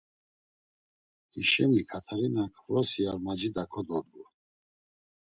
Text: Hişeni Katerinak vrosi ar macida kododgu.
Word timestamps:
Hişeni 1.33 1.81
Katerinak 1.89 2.53
vrosi 2.65 3.03
ar 3.11 3.17
macida 3.25 3.63
kododgu. 3.71 4.23